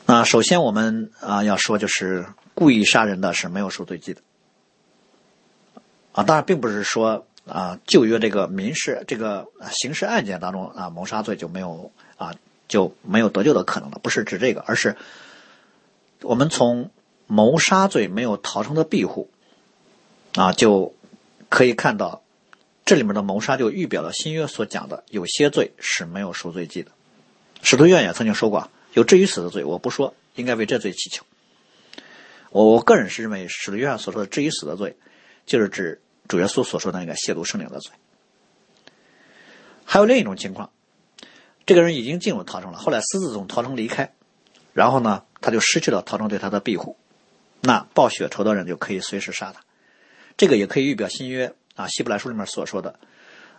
[0.06, 4.22] 那首先我们啊要说就是故意杀人的是没有受罪记的
[6.12, 7.26] 啊，当然并不是说。
[7.46, 12.36] 啊，旧约这个民事、这个刑事案件当中啊，谋杀罪就没有啊，
[12.68, 13.98] 就没有得救的可能了。
[14.04, 14.98] 不是指这个，而是
[16.22, 16.92] 我们从
[17.26, 19.32] 谋杀罪没有逃生的庇护
[20.36, 20.94] 啊，就
[21.50, 22.22] 可以看到
[22.90, 26.90] 这里面的谋杀就预表了新约所讲的有些罪是没有赎罪记的。
[27.62, 31.24] 使徒约翰也曾经说过，有至于死的罪，我不说，应该为这罪祈求。
[32.50, 34.98] 我我个人是认为，使徒约翰所说的至于死的罪，
[35.46, 36.02] 就是指。
[36.28, 37.92] 主耶稣所说的那个亵渎圣灵的罪，
[39.86, 40.72] 还有另一种情况，
[41.68, 44.14] 这个人已经进入逃城了，后来私自从逃城离开，
[44.74, 46.98] 然后呢，他就失去了逃城对他的庇护，
[47.62, 49.62] 那报血仇的人就可以随时杀他，
[50.38, 53.00] 这个也可以预表新约啊希伯来书里面所说的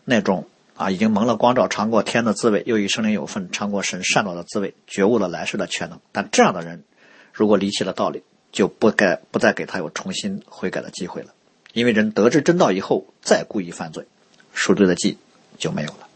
[0.05, 0.47] 那种
[0.77, 6.85] 啊已经蒙了光照，尝过天的滋味，又与圣灵有份，尝过神善道的滋味，觉悟了来世的全能，但这样的人
[7.33, 11.33] 如果离弃了道理，就不该不再给他有重新悔改的机会了。
[11.73, 14.05] 因为人得知真道以后，再故意犯罪，
[14.53, 15.16] 赎罪的记
[15.57, 16.07] 就没有了。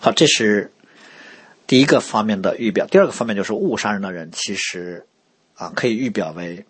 [0.00, 0.70] 好，这是
[1.66, 2.86] 第一个方面的预表。
[2.86, 5.06] 第二个方面就是误杀人的人，其实
[5.54, 6.66] 啊可以预表为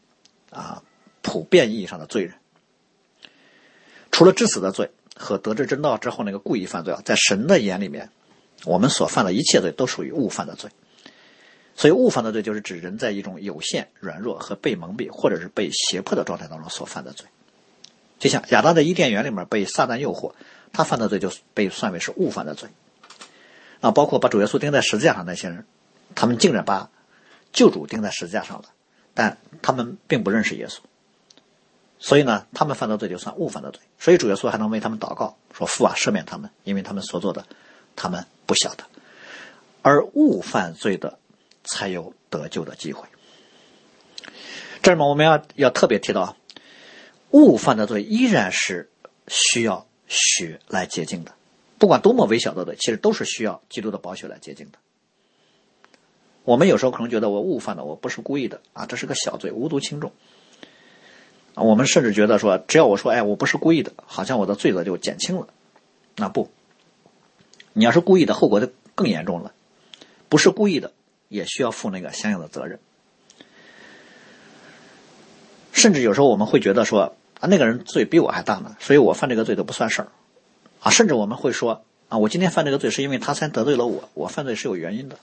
[0.51, 0.85] 啊
[1.23, 2.35] 普遍意义上的罪人。
[4.17, 8.09] 除了致死的罪和得知真道之后那个故意犯罪啊，在神的眼里面，
[8.65, 10.71] 我们所犯的一切罪都属于误犯的罪。
[11.75, 17.27] 所以，误犯的罪就是指人在一种有限、软弱和被蒙蔽，或者是被胁迫的状态当中所犯的罪。
[18.19, 20.33] 就像亚当在伊甸园里面被撒旦诱惑，
[20.73, 22.71] 他犯的罪就被算为是误犯的罪。
[23.83, 25.67] 啊，包括把主耶稣钉在十字架上那些人，
[26.15, 26.89] 他们竟然把
[27.53, 28.65] 救主钉在十字架上了，
[29.13, 30.79] 但他们并不认识耶稣，
[31.99, 33.81] 所以呢，他们犯的罪就算误犯的罪。
[33.99, 37.47] 所以主耶稣还能为他们祷告，说父啊，赦免他们，因为他们所做的，
[37.95, 38.85] 他们不晓得。
[39.83, 41.19] 而误犯罪的。
[41.69, 43.09] 才有得救的机会。
[44.85, 46.37] 这儿嘛，我们要要特别提到，
[47.33, 48.89] 误犯的罪依然是
[49.27, 51.33] 需要血来洁净的，
[51.79, 54.79] 不管多么微小的罪，其实都是需要基督的宝血来洁净的。
[56.45, 60.13] 我们有时候可能觉得我误犯的，我不是故意的啊，这是个小罪，无足轻重。
[61.65, 65.49] 我们甚至觉得说，只要我说，哎，我不是故意的，好像我的罪责就减轻了。
[66.17, 66.51] 那不，
[67.73, 69.53] 你要是故意的，后果就更严重了。
[70.29, 70.93] 不是故意的，
[71.29, 72.79] 也需要负那个相应的责任。
[75.73, 80.09] 甚至有时候我们会觉得说，啊，那个人罪比我还大呢，所以我犯这个罪都不算事儿。
[80.81, 85.19] 啊，甚至我们会说，啊，我今天犯这个罪是因为他才得罪了我，我犯罪是有原因的。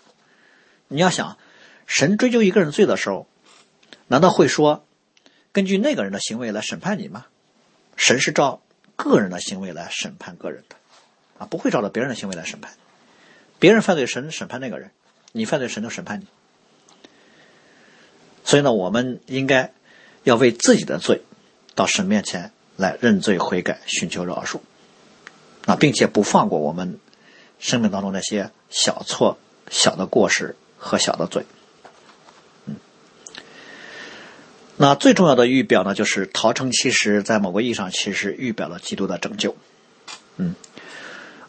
[0.88, 1.38] 你要想，
[1.86, 3.28] 神追究一个人罪的时候，
[4.08, 4.84] 难道会说，
[5.54, 7.28] 根据那个人的行为来审判你吗？
[7.96, 8.62] 神是照
[8.98, 10.76] 个人的行为来审判个人的，
[11.38, 12.74] 啊，不会照着别人的行为来审判。
[13.60, 14.90] 别人犯罪，神审判那个人；
[15.32, 16.28] 你犯罪，神就审判你。
[18.44, 19.72] 所以呢，我们应该
[20.24, 21.22] 要为自己的罪
[21.76, 24.60] 到神面前来认罪悔改，寻求饶恕，
[25.66, 27.00] 啊，并且不放过我们
[27.60, 29.38] 生命当中那些小错、
[29.70, 30.56] 小的过失。
[30.86, 31.46] 和小的罪，
[32.66, 32.76] 嗯，
[34.76, 39.56] 那最重要的预表呢，就是陶城，其实在某个意义上，其实预表了基督的拯救。
[40.38, 40.56] 嗯，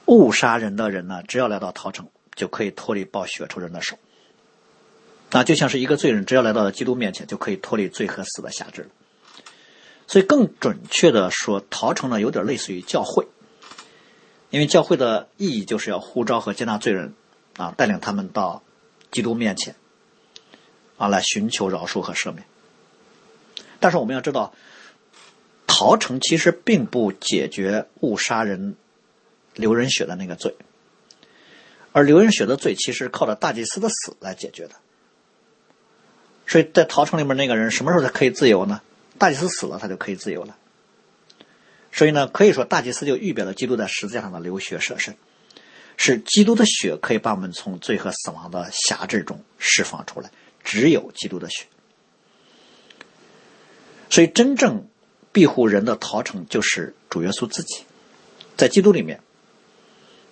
[0.07, 3.99] 误杀人的人呢，只要来到陶城，就可以脱离报血仇人的手。
[5.31, 8.89] 那就像是一个罪人，只要来到了基督面前，就可以脱离罪和死的辖制。
[10.07, 13.27] 所以，更准确的说，逃城呢，有点类似于教会，
[14.51, 17.15] 因为教会的意义就是要呼召和接纳罪人，
[17.57, 18.63] 啊，带领他们到。
[19.11, 19.77] 基督面前，
[20.97, 22.45] 啊，来寻求饶恕和赦免。
[23.81, 24.55] 但是我们要知道，
[25.67, 28.77] 逃城其实并不解决误杀人、
[29.55, 30.55] 流人血的那个罪，
[31.93, 34.75] 而流人血的罪其实靠着大祭司的死来解决的。
[36.47, 38.81] 所以在逃城里面那个人什么时候才可以自由呢？
[39.19, 40.57] 大祭司死了，他就可以自由了。
[41.91, 45.17] 所以呢，可以说大祭司就预表了基督在十字架上的流血舍身。
[45.97, 50.31] 是基督的血可以把我们从罪和死亡的辖制中释放出来，
[50.65, 51.67] 只有基督的血。
[54.11, 54.87] 所以，真正
[55.33, 57.85] 庇护人的逃城就是主耶稣自己。
[58.57, 59.21] 在基督里面，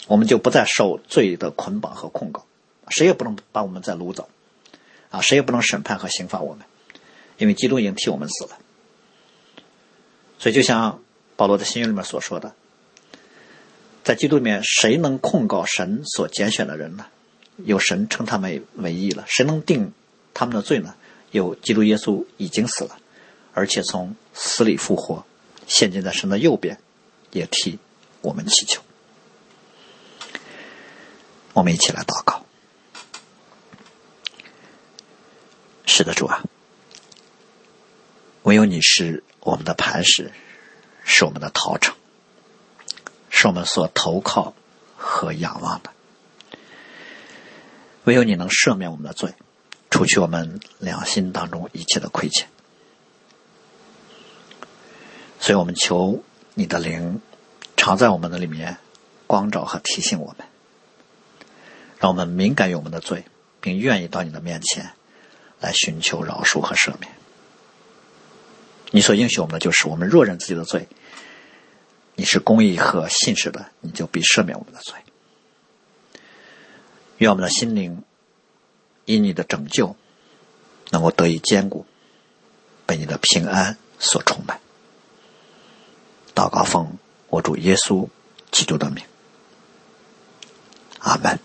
[0.06, 2.46] 我们就不再受罪的捆绑和控告，
[2.88, 4.28] 谁也不能把我们再掳走，
[5.10, 6.64] 啊，谁也不能审判和刑罚我们，
[7.38, 8.58] 因为基督已经替我们死了。
[10.38, 11.02] 所以，就像
[11.36, 12.54] 保罗在新约里面所说的。
[14.04, 17.06] 在基督里面，谁能控告神所拣选的人呢？
[17.64, 19.24] 有神称他们为义了。
[19.28, 19.92] 谁能定
[20.34, 20.94] 他们的罪呢？
[21.30, 22.98] 有基督耶稣已经死了，
[23.54, 25.24] 而且从死里复活，
[25.66, 26.78] 现今在神的右边，
[27.30, 27.78] 也替
[28.20, 28.82] 我们祈求。
[31.52, 32.44] 我们一起来祷告。
[35.86, 36.42] 是的，主啊，
[38.42, 40.32] 唯有你是我们的磐石，
[41.04, 41.94] 是我们的逃城。
[43.34, 44.54] 是我们所投靠
[44.96, 45.90] 和仰望的，
[48.04, 49.34] 唯有你能赦免我们的罪，
[49.90, 52.48] 除去我们良心当中一切的亏欠。
[55.42, 56.22] 所以我们求
[56.54, 57.20] 你的灵
[57.76, 58.78] 常在我们的里面
[59.26, 60.46] 光照和提醒我们，
[61.98, 63.24] 让我们敏感于我们的罪，
[63.60, 64.92] 并愿意到你的面前
[65.58, 67.12] 来寻求饶恕和赦免。
[68.92, 70.86] 你所应许我们的就是，我们若认自己的罪。
[72.14, 74.94] 你是公义和信实的，你就必赦免我们的罪。
[77.18, 78.04] 愿我们的心灵
[79.06, 79.96] 因你的拯救
[80.90, 81.84] 能够得以坚固，
[82.86, 84.61] 被你的平安所充满。
[86.34, 88.08] 祷告奉我主耶稣
[88.50, 89.04] 基督的名，
[91.00, 91.38] 阿门。